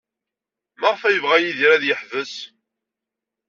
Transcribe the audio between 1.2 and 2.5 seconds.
Yidir ad yeḥbes?